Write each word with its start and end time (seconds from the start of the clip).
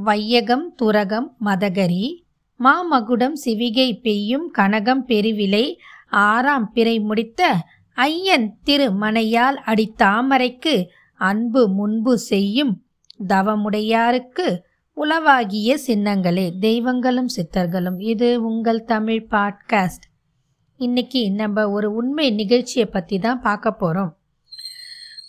வையகம் 0.00 0.74
துரகம் 0.74 1.36
மதகரி 1.44 2.22
மாமகுடம் 2.60 3.32
சிவிகை 3.44 4.00
பெய்யும் 4.00 4.52
கனகம் 4.58 5.02
பெருவிலை 5.06 5.76
ஆறாம் 6.08 6.70
பிறை 6.72 7.00
முடித்த 7.00 7.56
ஐயன் 7.94 8.58
திருமனையால் 8.64 9.60
அடித்தாமரைக்கு 9.66 10.86
அன்பு 11.14 11.68
முன்பு 11.68 12.18
செய்யும் 12.18 12.82
தவமுடையாருக்கு 13.28 14.60
உளவாகிய 14.92 15.78
சின்னங்களே. 15.86 16.58
தெய்வங்களும் 16.58 17.28
சித்தர்களும். 17.36 18.00
இது 18.00 18.44
உங்கள் 18.44 18.84
தமிழ் 18.84 19.26
பாட்காஸ்ட். 19.30 20.06
இன்னைக்கு 20.76 21.30
நம்ம 21.30 21.70
ஒரு 21.70 21.92
உண்மை 21.92 22.30
நிகழ்ச்சியை 22.30 22.86
பற்றி 22.86 23.18
தான் 23.18 23.40
பார்க்க 23.40 23.72
போகிறோம் 23.72 24.16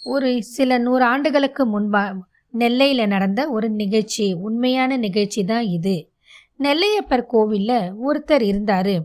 ஒரு 0.04 0.44
சில 0.44 0.78
நூறு 0.78 1.04
ஆண்டுகளுக்கு 1.04 1.64
முன்பா 1.66 2.20
நெல்லையில் 2.54 3.08
நடந்த 3.08 3.50
ஒரு 3.50 3.70
நிகழ்ச்சி 3.70 4.34
உண்மையான 4.34 4.98
நிகழ்ச்சி 4.98 5.44
தான் 5.44 5.62
இது. 5.62 5.96
நெல்லையப்பர் 6.58 7.26
கோவிலில் 7.26 7.92
ஒருத்தர் 8.08 8.42
இருந்தார். 8.42 8.96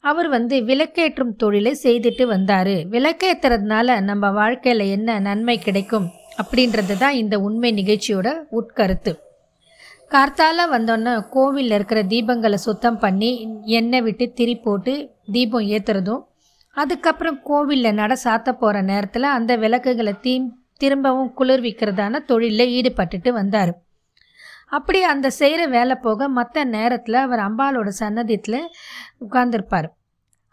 அவர் 0.00 0.28
வந்து 0.28 0.56
விளக்கேற்றும் 0.64 1.36
தொழிலை 1.36 1.76
செய்துட்டு 1.82 2.26
வந்தார். 2.26 2.74
விளக்கேற்றுறதுனால 2.90 4.00
நம்ம 4.00 4.30
வாழ்க்கையில் 4.30 4.84
என்ன 4.86 5.18
நன்மை 5.18 5.58
கிடைக்கும் 5.58 6.06
அப்படின்றது 6.38 6.96
தான் 6.98 7.12
இந்த 7.12 7.40
உண்மை 7.40 7.72
நிகழ்ச்சியோட 7.72 8.28
உட்கருத்து. 8.50 9.12
கார்த்தால 10.10 10.66
வந்தோன்னே 10.70 11.12
கோவிலில் 11.30 11.70
இருக்கிற 11.70 12.02
தீபங்களை 12.02 12.54
சுத்தம் 12.54 12.98
பண்ணி 12.98 13.30
எண்ணெய் 13.64 14.00
விட்டு 14.00 14.32
திரி 14.32 14.54
போட்டு 14.56 14.92
தீபம் 15.32 15.66
ஏற்றுறதும் 15.68 16.22
அதுக்கப்புறம் 16.76 17.40
கோவிலில் 17.42 17.94
நட 17.94 18.16
சாத்த 18.24 18.52
போகிற 18.52 18.82
நேரத்தில் 18.82 19.22
அந்த 19.22 19.56
விளக்குகளை 19.56 20.14
தீ 20.20 20.34
திரும்பவும் 20.76 21.32
குளிர்விக்கிறதான 21.38 22.24
தொழிலில் 22.24 22.72
ஈடுபட்டுட்டு 22.78 23.28
வந்தார். 23.28 23.72
அப்படி 24.68 25.00
அந்த 25.02 25.30
செய்கிற 25.30 25.66
வேலை 25.66 25.94
போக 25.96 26.28
மற்ற 26.28 26.64
நேரத்தில் 26.64 27.14
அவர் 27.14 27.42
அம்பாலோட 27.48 27.88
சன்னதியத்தில் 28.00 28.60
உட்கார்ந்துருப்பார். 29.24 29.88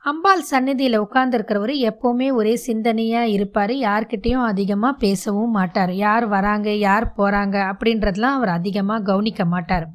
அம்பாள் 0.05 0.41
சந்நிதியில் 0.41 0.97
உட்கார்ந்துருக்கிறவர் 0.99 1.73
எப்போவுமே 1.89 2.27
ஒரே 2.33 2.53
சிந்தனையாக 2.67 3.33
இருப்பார். 3.35 3.73
யார்கிட்டேயும் 3.87 4.45
அதிகமாக 4.51 4.99
பேசவும் 4.99 5.51
மாட்டார். 5.51 5.93
யார் 5.95 6.25
வராங்க 6.27 6.69
யார் 6.87 7.13
போகிறாங்க 7.17 7.57
அப்படின்றதெல்லாம் 7.71 8.37
அவர் 8.39 8.49
அதிகமாக 8.49 9.05
கவனிக்க 9.09 9.45
மாட்டார். 9.45 9.85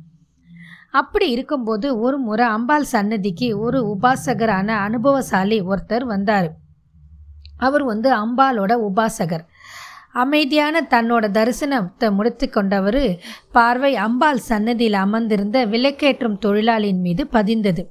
அப்படி 0.91 1.27
இருக்கும்போது 1.31 2.01
ஒரு 2.01 2.19
முறை 2.19 2.47
அம்பாள் 2.47 2.91
சன்னதிக்கு 2.93 3.49
ஒரு 3.61 3.79
உபாசகரான 3.95 4.69
அனுபவசாலி 4.87 5.59
ஒருத்தர் 5.63 6.07
வந்தார். 6.15 6.49
அவர் 7.59 7.85
வந்து 7.85 8.09
அம்பாலோட 8.15 8.73
உபாசகர். 8.89 9.45
அமைதியான 10.25 10.81
தன்னோட 10.91 11.25
தரிசனத்தை 11.37 12.09
முடித்து 12.11 12.47
கொண்டவர் 12.51 13.03
பார்வை 13.53 13.93
அம்பாள் 14.07 14.41
சன்னதியில் 14.49 14.99
அமர்ந்திருந்த 15.05 15.59
விளக்கேற்றும் 15.67 16.37
தொழிலாளியின் 16.39 17.01
மீது 17.01 17.25
பதிந்தது. 17.33 17.83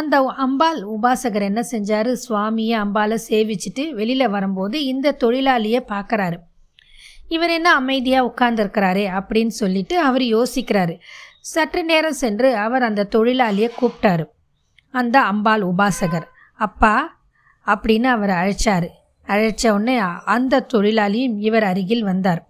அந்த 0.00 0.16
அம்பாள் 0.44 0.80
உபாசகர் 0.94 1.44
என்ன 1.50 1.62
செஞ்சார்? 1.70 2.10
சுவாமியை 2.24 2.76
அம்பாலை 2.84 3.18
சேவிச்சுட்டு 3.28 3.84
வெளியில் 3.90 4.32
வரும்போது 4.34 4.76
இந்த 4.84 5.16
தொழிலாளியை 5.20 5.80
பார்க்குறாரு. 5.92 6.38
இவர் 7.28 7.50
என்ன 7.50 7.68
அமைதியாக 7.80 8.28
உட்கார்ந்துருக்கிறாரே 8.30 9.04
அப்படின்னு 9.18 9.54
சொல்லிட்டு 9.62 9.94
அவர் 10.08 10.24
யோசிக்கிறாரு. 10.36 10.94
சற்று 11.52 11.82
நேரம் 11.84 12.20
சென்று 12.22 12.48
அவர் 12.56 12.86
அந்த 12.88 13.08
தொழிலாளியை 13.14 13.68
கூப்பிட்டாரு. 13.80 14.24
அந்த 14.94 15.16
அம்பாள் 15.30 15.62
உபாசகர் 15.62 16.26
அப்பா 16.66 16.94
அப்படின்னு 17.66 18.08
அவர் 18.16 18.32
அழைச்சார். 18.40 18.88
அழைச்ச 19.26 19.70
உடனே 19.70 19.98
அந்த 20.24 20.66
தொழிலாளியும் 20.72 21.38
இவர் 21.38 21.62
அருகில் 21.62 22.02
வந்தார். 22.02 22.46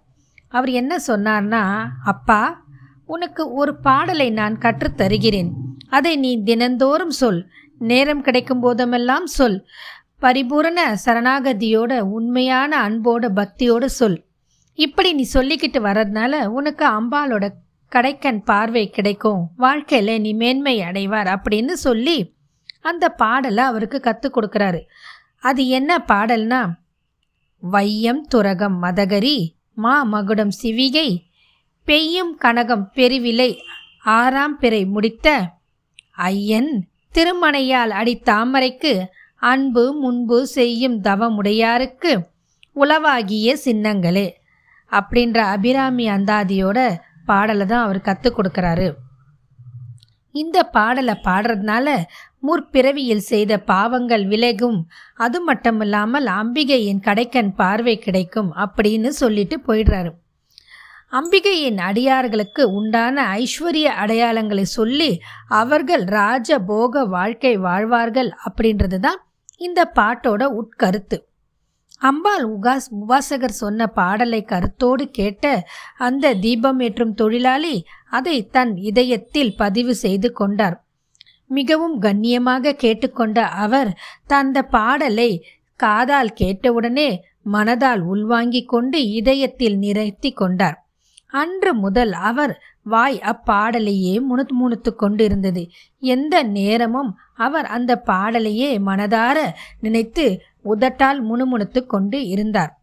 அவர் 0.47 0.69
என்ன 0.69 0.95
சொன்னார்னா 1.07 1.85
அப்பா 2.05 2.61
உனக்கு 3.05 3.53
ஒரு 3.53 3.75
பாடலை 3.75 4.29
நான் 4.29 4.57
கற்றுத்தருகிறேன் 4.57 5.49
அதை 5.89 6.15
நீ 6.15 6.43
தினந்தோறும் 6.43 7.11
சொல். 7.11 7.39
நேரம் 7.79 8.21
கிடைக்கும் 8.21 8.63
போதமெல்லாம் 8.63 9.23
சொல். 9.23 9.65
பரிபூரண 10.19 10.97
சரணாகதியோட 11.05 11.99
உண்மையான 11.99 12.89
அன்போட 12.89 13.29
பக்தியோடு 13.35 13.85
சொல். 13.85 14.23
இப்படி 14.73 15.13
நீ 15.13 15.27
சொல்லிக்கிட்டு 15.33 15.79
வர்றதுனால 15.87 16.45
உனக்கு 16.45 16.85
அம்பாலோட 16.87 17.49
கடைக்கன் 17.91 18.43
பார்வை 18.43 18.89
கிடைக்கும். 18.89 19.49
வாழ்க்கையில் 19.57 20.21
நீ 20.21 20.33
மேன்மை 20.33 20.79
அடைவார் 20.79 21.35
அப்படின்னு 21.35 21.71
சொல்லி 21.71 22.33
அந்த 22.81 23.09
பாடலை 23.09 23.63
அவருக்கு 23.63 23.99
கற்றுக் 23.99 24.37
கொடுக்குறாரு. 24.37 24.81
அது 25.43 25.67
என்ன 25.67 25.91
பாடல்னா 26.07 26.61
வையம் 27.63 28.21
துரகம் 28.27 28.83
மதகரி 28.83 29.37
மா 29.73 30.03
மகுடம் 30.03 30.53
சிவிகை 30.63 31.09
பெய்யும் 31.87 32.37
கனகம் 32.41 32.85
பெருவிலை 32.95 33.57
ஆறாம் 34.03 34.55
பிறை 34.57 34.85
முடித்த 34.85 35.27
ஐயன் 36.11 36.71
திருமணையால் 37.13 37.91
அடித்தாமரைக்கு 37.91 38.93
அன்பு 39.41 39.93
முன்பு 39.93 40.47
செய்யும் 40.47 40.97
தவமுடையாருக்கு 41.01 42.11
உளவாகிய 42.75 43.57
சின்னங்களே 43.65 44.27
அப்படின்ற 44.91 45.37
அபிராமி 45.37 46.09
அந்தாதியோட 46.09 46.79
பாடலை 47.25 47.65
தான் 47.65 47.83
அவர் 47.83 48.01
கற்றுக் 48.01 48.37
கொடுக்குறாரு. 48.37 48.87
இந்த 50.35 50.63
பாடலை 50.63 51.15
பாடுறதுனால 51.23 51.87
முற்பிறவியில் 52.43 53.23
செய்த 53.31 53.57
பாவங்கள் 53.57 54.25
விலகும். 54.25 54.79
அது 55.15 55.39
மட்டுமில்லாமல் 55.47 56.27
அம்பிகையின் 56.39 57.01
கடைக்கன் 57.03 57.51
பார்வை 57.55 57.95
கிடைக்கும் 57.97 58.51
அப்படின்னு 58.65 59.11
சொல்லிட்டு 59.21 59.57
போயிடுறாரு. 59.67 60.11
அம்பிகையின் 61.11 61.79
அடியார்களுக்கு 61.87 62.63
உண்டான 62.71 63.25
ஐஸ்வர்ய 63.41 63.87
அடையாளங்களை 64.03 64.65
சொல்லி 64.77 65.11
அவர்கள் 65.61 66.03
ராஜ 66.03 66.59
போக 66.59 67.03
வாழ்க்கை 67.05 67.53
வாழ்வார்கள் 67.57 68.31
அப்படின்றது 68.45 68.99
தான் 68.99 69.19
இந்த 69.61 69.91
பாட்டோட 69.95 70.43
உட்கருத்து. 70.61 71.17
அம்பாள் 72.01 72.45
உகாஸ் 72.45 72.87
உபாசகர் 72.99 73.59
சொன்ன 73.59 73.87
பாடலை 73.87 74.39
கருத்தோடு 74.43 75.03
கேட்ட 75.11 75.45
அந்த 75.97 76.33
தீபம் 76.33 76.79
ஏற்றும் 76.79 77.13
தொழிலாளி 77.13 77.75
அதை 78.09 78.37
தன் 78.47 78.73
இதயத்தில் 78.89 79.53
பதிவு 79.55 79.95
செய்து 79.95 80.31
கொண்டார். 80.31 80.75
மிகவும் 81.47 81.99
கண்ணியமாக 81.99 82.71
கேட்டுக்கொண்ட 82.71 83.41
அவர் 83.41 83.97
தந்த 84.27 84.63
பாடலை 84.63 85.45
காதால் 85.75 86.33
கேட்டவுடனே 86.33 87.23
மனதால் 87.51 87.99
உள்வாங்கிக் 87.99 88.67
கொண்டு 88.67 89.09
இதயத்தில் 89.09 89.77
நிறைத்தி 89.77 90.31
கொண்டார். 90.31 90.87
அன்று 91.27 91.73
முதல் 91.73 92.11
அவர் 92.11 92.61
வாய் 92.83 93.19
அப்பாடலையே 93.19 94.21
முணு 94.21 94.45
முணுத்து 94.59 94.95
கொண்டிருந்தது. 94.95 95.69
எந்த 95.99 96.43
நேரமும் 96.43 97.17
அவர் 97.33 97.65
அந்த 97.65 98.01
பாடலையே 98.05 98.79
மனதார 98.79 99.53
நினைத்து 99.79 100.41
உதட்டால் 100.63 101.21
முணுமுணுத்து 101.23 101.85
கொண்டு 101.85 102.25
இருந்தார். 102.25 102.79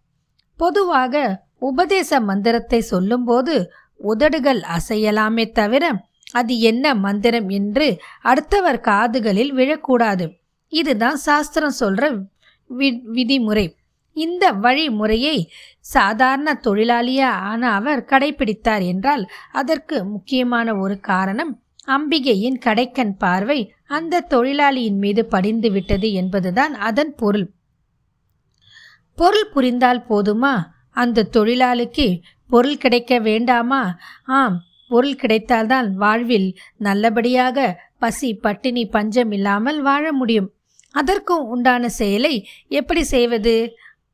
பொதுவாக 0.57 1.45
உபதேச 1.59 2.21
மந்திரத்தை 2.21 2.81
சொல்லும்போது 2.81 3.73
உதடுகள் 3.97 4.61
அசையலாமே 4.61 5.53
தவிர 5.53 6.09
அது 6.33 6.59
என்ன 6.61 6.95
மந்திரம் 6.95 7.49
என்று 7.49 8.01
அடுத்தவர் 8.21 8.81
காதுகளில் 8.81 9.55
விழக்கூடாது. 9.55 10.27
இதுதான் 10.69 11.17
சாஸ்திரம் 11.17 11.79
சொல்ற 11.81 12.23
வி 12.79 12.89
விதிமுறை. 13.13 13.79
இந்த 14.13 14.53
வழிமுறையை 14.53 15.47
சாதாரண 15.81 16.61
தொழிலாளியா 16.65 17.31
ஆன 17.51 17.71
அவர் 17.73 18.05
கடைபிடித்தார் 18.05 18.87
என்றால் 18.87 19.31
அதற்கு 19.53 20.05
முக்கியமான 20.05 20.77
ஒரு 20.77 21.01
காரணம் 21.01 21.63
அம்பிகையின் 21.87 22.59
கடைக்கண் 22.65 23.15
பார்வை 23.19 23.75
அந்த 23.89 24.21
தொழிலாளியின் 24.21 24.99
மீது 24.99 25.27
படிந்து 25.27 25.71
விட்டது 25.71 26.13
என்பதுதான் 26.13 26.75
அதன் 26.75 27.15
பொருள். 27.15 27.51
பொருள் 29.15 29.49
புரிந்தால் 29.53 30.05
போதுமா? 30.09 30.55
அந்த 30.91 31.29
தொழிலாளிக்கு 31.33 32.23
பொருள் 32.49 32.77
கிடைக்க 32.77 33.19
வேண்டாமா? 33.19 33.97
ஆம் 34.27 34.59
பொருள் 34.91 35.21
கிடைத்தால்தான் 35.23 35.89
வாழ்வில் 36.03 36.49
நல்லபடியாக 36.87 37.59
பசி 37.99 38.29
பட்டினி 38.45 38.85
பஞ்சம் 38.87 39.33
இல்லாமல் 39.37 39.79
வாழ 39.83 40.05
முடியும். 40.13 40.49
அதற்கும் 40.95 41.45
உண்டான 41.47 41.83
செயலை 42.01 42.35
எப்படி 42.79 43.03
செய்வது? 43.15 43.55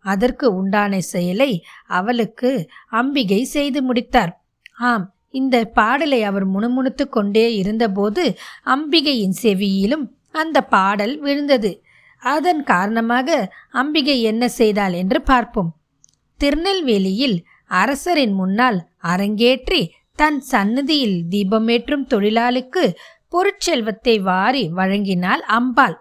அதற்கு 0.04 0.46
உண்டான 0.56 0.98
செயலை 1.12 1.50
அவளுக்கு 1.98 2.50
அம்பிகை 3.00 3.40
செய்து 3.54 3.80
முடித்தார். 3.82 4.32
ஆம் 4.90 5.06
இந்த 5.30 5.56
பாடலை 5.78 6.20
அவர் 6.22 6.46
முணுமுணுத்து 6.46 7.04
கொண்டே 7.08 7.46
இருந்தபோது 7.56 8.22
அம்பிகையின் 8.74 9.36
செவியிலும் 9.42 10.04
அந்த 10.34 10.58
பாடல் 10.74 11.14
விழுந்தது. 11.18 11.70
அதன் 12.22 12.62
காரணமாக 12.64 13.28
அம்பிகை 13.72 14.16
என்ன 14.22 14.44
செய்தாள் 14.58 14.94
என்று 15.02 15.18
பார்ப்போம். 15.22 15.70
திருநெல்வேலியில் 16.40 17.36
அரசரின் 17.74 18.34
முன்னால் 18.40 18.78
அரங்கேற்றி 19.04 19.80
தன் 20.16 20.40
சன்னதியில் 20.40 21.24
தீபமேற்றும் 21.30 22.04
தொழிலாளிக்கு 22.08 22.94
பொருட்செல்வத்தை 23.32 24.20
வாரி 24.20 24.70
வழங்கினாள் 24.76 25.42
அம்பாள். 25.48 25.96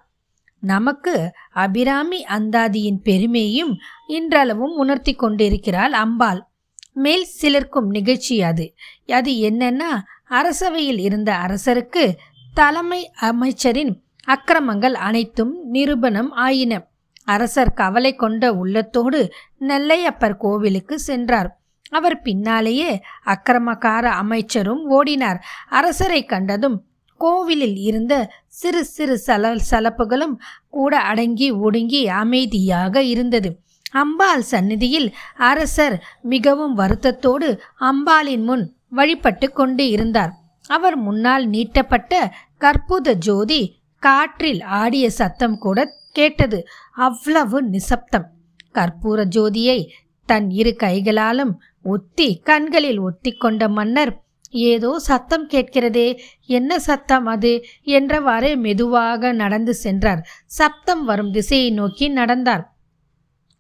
நமக்கு 0.60 1.32
அபிராமி 1.54 2.26
அந்தாதியின் 2.26 3.00
பெருமையும் 3.04 3.74
இன்றளவும் 4.08 4.76
உணர்த்தி 4.76 5.14
கொண்டிருக்கிறாள் 5.14 5.94
அம்பாள். 5.94 6.48
மேல் 6.94 7.26
சிலர்க்கும் 7.26 7.90
நிகழ்ச்சி 7.90 8.42
அது. 8.42 8.76
அது 9.08 9.32
என்னன்னா 9.50 9.92
அரசவையில் 10.30 11.00
இருந்த 11.00 11.32
அரசருக்கு 11.34 12.16
தலைமை 12.54 13.12
அமைச்சரின் 13.22 13.94
அக்கிரமங்கள் 14.28 14.94
அனைத்தும் 14.94 15.54
நிரூபணம் 15.70 16.32
ஆயின. 16.32 16.88
அரசர் 17.26 17.74
கவலை 17.74 18.16
கொண்ட 18.16 18.54
உள்ளத்தோடு 18.54 19.34
நெல்லையப்பர் 19.60 20.38
கோவிலுக்கு 20.38 21.00
சென்றார். 21.00 21.60
அவர் 21.90 22.22
பின்னாலேயே 22.22 23.02
அக்கிரமக்கார 23.26 24.04
அமைச்சரும் 24.04 24.90
ஓடினார். 24.90 25.40
அரசரை 25.70 26.26
கண்டதும் 26.26 26.84
கோவிலில் 27.18 27.76
இருந்த 27.76 28.32
சிறு 28.48 28.86
சிறு 28.86 29.22
சல 29.28 29.60
சலப்புகளும் 29.72 30.40
கூட 30.70 31.00
அடங்கி 31.00 31.52
ஒடுங்கி 31.52 32.08
அமைதியாக 32.08 33.02
இருந்தது. 33.02 33.64
அம்பாள் 33.92 34.42
சந்நிதியில் 34.42 35.16
அரசர் 35.36 36.04
மிகவும் 36.22 36.78
வருத்தத்தோடு 36.78 37.60
அம்பாளின் 37.80 38.44
முன் 38.44 38.76
வழிபட்டு 38.90 39.52
கொண்டு 39.52 39.90
இருந்தார். 39.90 40.32
அவர் 40.68 40.96
முன்னால் 40.96 41.50
நீட்டப்பட்ட 41.50 42.32
கற்புத 42.58 43.14
ஜோதி 43.14 43.80
காற்றில் 44.00 44.62
ஆடிய 44.62 45.10
சத்தம் 45.10 45.58
கூட 45.58 45.94
கேட்டது. 46.12 46.68
அவ்வளவு 46.94 47.64
நிசப்தம். 47.64 48.28
கற்பூர 48.74 49.24
ஜோதியை 49.26 49.90
தன் 50.26 50.50
இரு 50.50 50.76
கைகளாலும் 50.76 51.62
ஒத்தி 51.86 52.40
கண்களில் 52.44 53.00
ஒத்தி 53.00 53.32
கொண்ட 53.32 53.70
மன்னர் 53.70 54.24
ஏதோ 54.50 55.00
சத்தம் 55.00 55.50
கேட்கிறதே 55.50 56.20
என்ன 56.46 56.80
சத்தம் 56.80 57.26
அது? 57.26 57.66
என்றவாறே 57.86 58.58
மெதுவாக 58.58 59.32
நடந்து 59.32 59.74
சென்றார். 59.74 60.22
சப்தம் 60.46 61.06
வரும் 61.06 61.32
திசையை 61.32 61.72
நோக்கி 61.72 62.08
நடந்தார். 62.10 62.64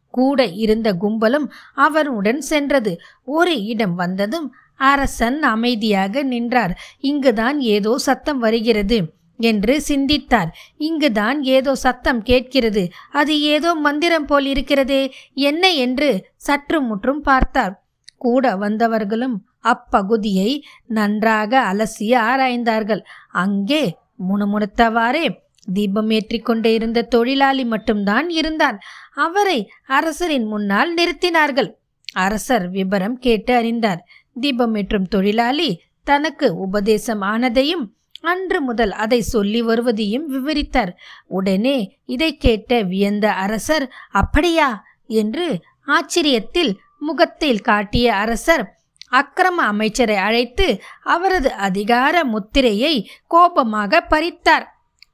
கூட 0.09 0.45
இருந்த 0.45 0.93
கும்பலும் 0.93 1.47
அவருடன் 1.73 2.41
சென்றது. 2.41 2.99
ஒரு 3.23 3.63
இடம் 3.63 3.95
வந்ததும் 3.95 4.47
அரசன் 4.75 5.43
அமைதியாக 5.43 6.23
நின்றார். 6.23 6.77
இங்குதான் 6.99 7.59
ஏதோ 7.59 7.97
சத்தம் 7.97 8.39
வருகிறது 8.39 8.99
என்று 9.39 9.81
சிந்தித்தார். 9.81 10.51
இங்குதான் 10.77 11.43
ஏதோ 11.43 11.75
சத்தம் 11.75 12.21
கேட்கிறது. 12.21 12.89
அது 13.11 13.41
ஏதோ 13.41 13.75
மந்திரம் 13.75 14.25
போல் 14.25 14.45
இருக்கிறதே 14.45 15.11
என்ன? 15.33 15.73
என்று 15.73 16.25
சற்று 16.35 16.81
முற்றும் 16.81 17.21
பார்த்தார். 17.21 17.84
கூட 18.25 18.45
வந்தவர்களும் 18.55 19.35
அப்பகுதியை 19.63 20.51
நன்றாக 20.97 21.51
அலசி 21.71 22.11
ஆராய்ந்தார்கள். 22.23 23.01
அங்கே 23.33 23.83
முணுமுணுத்தவாறே 24.27 25.25
தீபம் 25.73 26.09
ஏற்றிக் 26.09 26.45
கொண்டே 26.45 26.71
இருந்த 26.73 27.07
தொழிலாளி 27.13 27.63
மட்டும்தான் 27.65 28.27
இருந்தான். 28.29 28.77
அவரை 29.15 29.59
அரசரின் 29.87 30.45
முன்னால் 30.45 30.91
நிறுத்தினார்கள். 30.97 31.69
அரசர் 32.13 32.65
விபரம் 32.69 33.17
கேட்டு 33.19 33.53
அறிந்தார். 33.55 34.01
தீபம் 34.41 34.75
ஏற்றும் 34.75 35.07
தொழிலாளி 35.07 35.69
தனக்கு 36.03 36.47
உபதேசம் 36.57 37.23
ஆனதையும் 37.33 37.85
அன்று 38.21 38.59
முதல் 38.61 38.93
அதை 39.03 39.19
சொல்லி 39.33 39.61
வருவதையும் 39.61 40.27
விவரித்தார். 40.29 40.91
உடனே 41.37 41.77
இதை 42.05 42.29
கேட்ட 42.37 42.81
வியந்த 42.83 43.25
அரசர் 43.45 43.85
அப்படியா? 44.11 44.69
என்று 45.15 45.47
ஆச்சரியத்தில் 45.87 46.71
முகத்தில் 47.07 47.61
காட்டிய 47.61 48.15
அரசர் 48.15 48.63
அக்கிரம 49.11 49.63
அமைச்சரை 49.65 50.15
அழைத்து 50.27 50.67
அவரது 51.03 51.49
அதிகார 51.67 52.23
முத்திரையை 52.23 52.95
கோபமாக 53.27 54.01
பறித்தார். 54.09 54.65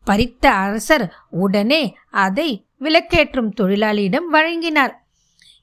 பறித்த 0.07 0.45
அரசர் 0.65 1.05
உடனே 1.29 1.81
அதை 2.23 2.49
விளக்கேற்றும் 2.79 3.51
தொழிலாளியிடம் 3.59 4.27
வழங்கினார். 4.31 4.93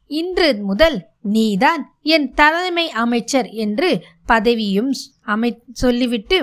இன்று 0.06 0.48
முதல் 0.62 0.98
நீதான் 1.22 1.82
என் 2.02 2.28
தலைமை 2.34 2.90
அமைச்சர் 3.04 3.48
என்று 3.64 3.90
பதவியும் 4.28 4.90
அமை 5.22 5.50
சொல்லிவிட்டு 5.72 6.38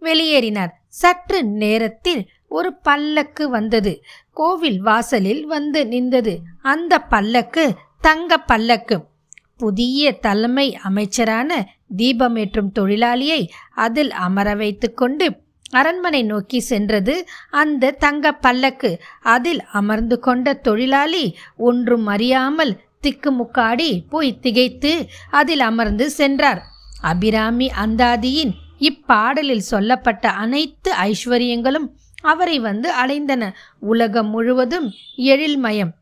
வெளியேறினார். 0.00 0.72
சற்று 0.88 1.38
நேரத்தில் 1.62 2.22
ஒரு 2.48 2.70
பல்லக்கு 2.86 3.44
வந்தது. 3.48 3.92
கோவில் 4.34 4.80
வாசலில் 4.80 5.44
வந்து 5.46 5.80
நின்றது. 5.86 6.34
அந்த 6.62 6.98
பல்லக்கு 6.98 7.64
தங்க 8.00 8.38
பல்லக்கு. 8.50 8.98
புதிய 9.56 10.12
தலைமை 10.12 10.76
அமைச்சரான 10.76 11.50
தீபமேற்றும் 11.96 12.70
தொழிலாளியை 12.74 13.48
அதில் 13.74 14.10
அமர 14.10 14.54
வைத்து 14.54 14.94
கொண்டு 14.94 15.26
அரண்மனை 15.70 16.22
நோக்கி 16.22 16.60
சென்றது. 16.60 17.14
அந்த 17.50 17.90
தங்க 17.90 18.32
பல்லக்கு 18.32 18.90
அதில் 19.22 19.62
அமர்ந்து 19.72 20.18
கொண்ட 20.18 20.54
தொழிலாளி 20.54 21.36
ஒன்றும் 21.56 22.06
அறியாமல் 22.06 22.80
திக்குமுக்காடி 23.02 24.02
போய் 24.08 24.38
திகைத்து 24.38 25.08
அதில் 25.30 25.60
அமர்ந்து 25.60 26.10
சென்றார். 26.10 26.62
அபிராமி 27.02 27.70
அந்தாதியின் 27.84 28.52
இப்பாடலில் 28.78 29.68
சொல்லப்பட்ட 29.72 30.30
அனைத்து 30.30 30.92
ஐஸ்வர்யங்களும் 30.92 31.88
அவரை 32.22 32.58
வந்து 32.58 32.88
அடைந்தன. 33.04 33.52
உலகம் 33.80 34.30
முழுவதும் 34.30 34.92
எழில்மயம். 35.16 35.92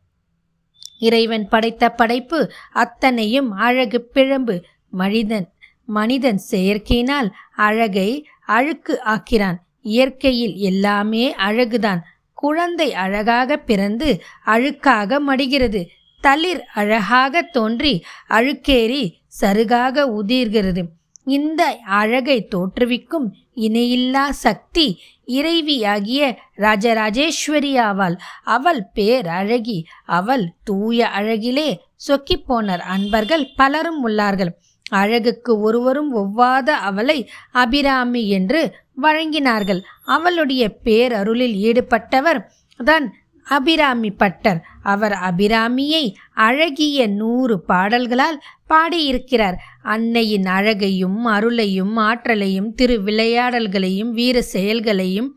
இறைவன் 0.97 1.49
படைத்த 1.49 1.89
படைப்பு 1.89 2.51
அத்தனையும் 2.73 3.51
அழகு 3.51 4.09
பிழம்பு. 4.13 4.63
மனிதன் 4.89 5.49
மனிதன் 5.85 6.41
செயற்கையினால் 6.51 7.31
அழகை 7.55 8.27
அழுக்கு 8.45 9.01
ஆக்கிறான். 9.05 9.55
இயற்கையில் 9.81 10.55
எல்லாமே 10.55 11.35
அழகுதான். 11.35 11.99
குழந்தை 12.33 12.93
அழகாக 12.93 13.57
பிறந்து 13.57 14.21
அழுக்காக 14.45 15.19
மடிகிறது. 15.19 15.89
தளிர் 16.21 16.63
அழகாக 16.73 17.41
தோன்றி 17.41 18.03
அழுக்கேறி 18.29 19.13
சருகாக 19.41 20.05
உதிர்கிறது. 20.09 20.83
இந்த 21.23 21.77
அழகை 21.85 22.47
தோற்றுவிக்கும் 22.55 23.31
இணையில்லா 23.55 24.29
சக்தி 24.29 24.99
இறைவியாகிய 25.25 26.37
ராஜராஜேஸ்வரி 26.57 27.73
ஆவாள். 27.79 28.15
அவள் 28.43 28.81
பேரழகி 28.95 29.83
அவள் 30.05 30.53
தூய 30.63 31.07
அழகிலே 31.07 31.69
சொக்கிப்போனர் 32.07 32.83
அன்பர்கள் 32.95 33.51
பலரும் 33.55 34.07
உள்ளார்கள். 34.07 34.51
அழகுக்கு 34.89 35.59
ஒருவரும் 35.59 36.11
ஒவ்வாத 36.15 36.69
அவளை 36.89 37.29
அபிராமி 37.51 38.29
என்று 38.29 38.75
வழங்கினார்கள். 39.01 39.81
அவளுடைய 40.05 40.63
பேரருளில் 40.83 41.55
ஈடுபட்டவர் 41.67 42.39
தான் 42.85 43.13
அபிராமி 43.43 44.11
பட்டர். 44.11 44.59
அவர் 44.85 45.15
அபிராமியை 45.29 46.05
அழகிய 46.47 47.07
நூறு 47.07 47.55
பாடல்களால் 47.61 48.39
பாடியிருக்கிறார். 48.67 49.57
அன்னையின் 49.83 50.47
அழகையும் 50.57 51.19
அருளையும் 51.27 51.95
ஆற்றலையும் 52.09 52.69
திரு 52.73 52.97
விளையாடல்களையும் 53.03 54.11
வீர 54.11 54.41
செயல்களையும் 54.55 55.29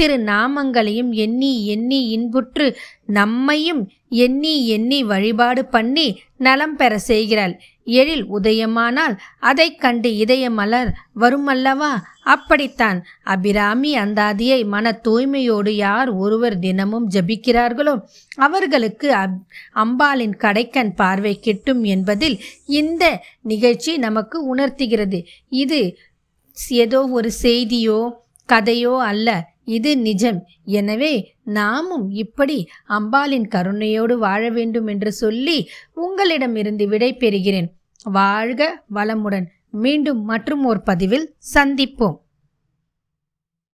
திரு 0.00 0.18
நாமங்களையும் 0.18 1.10
எண்ணி 1.10 1.66
எண்ணி 1.66 2.08
இன்புற்று 2.08 2.76
நம்மையும் 3.06 3.90
எண்ணி 4.08 4.66
எண்ணி 4.66 5.04
வழிபாடு 5.04 5.64
பண்ணி 5.64 6.06
நலம் 6.36 6.76
பெற 6.76 6.98
செய்கிறாள். 6.98 7.60
எழில் 7.84 8.24
உதயமானால் 8.32 9.16
அதைக் 9.40 9.80
கண்டு 9.80 10.10
இதயமலர் 10.10 10.92
வருமல்லவா? 11.20 11.90
அப்படித்தான். 12.24 13.04
அபிராமி 13.22 13.94
அந்தாதியை 13.96 14.66
மன 14.66 15.00
தூய்மையோடு 15.08 15.68
யார் 15.68 16.08
ஒருவர் 16.08 16.58
தினமும் 16.58 17.10
ஜபிக்கிறார்களோ 17.10 17.94
அவர்களுக்கு 18.36 19.12
அப் 19.14 19.38
அம்பாளின் 19.74 20.36
கடைக்கண் 20.38 20.94
பார்வை 20.94 21.38
கிட்டும் 21.38 21.82
என்பதில் 21.84 22.40
இந்த 22.66 23.24
நிகழ்ச்சி 23.42 23.98
நமக்கு 23.98 24.46
உணர்த்துகிறது. 24.46 25.24
இது 25.48 25.98
ஏதோ 26.68 27.08
ஒரு 27.08 27.30
செய்தியோ 27.42 28.12
கதையோ 28.48 28.98
அல்ல. 28.98 29.48
இது 29.78 29.90
நிஜம். 30.06 30.38
எனவே 30.78 31.12
நாமும் 31.58 32.06
இப்படி 32.22 32.58
அம்பாளின் 32.88 33.46
கருணையோடு 33.54 34.14
வாழ 34.24 34.42
வேண்டும் 34.58 34.88
என்று 34.94 35.12
சொல்லி 35.22 35.58
உங்களிடமிருந்து 36.06 36.86
விடை 36.92 37.10
பெறுகிறேன். 37.20 37.68
வாழ்க 38.18 38.62
வளமுடன். 38.94 39.46
மீண்டும் 39.84 40.20
மற்றும் 40.30 40.62
ஒரு 40.70 40.80
பதிவில் 40.88 41.26
சந்திப்போம். 41.54 42.18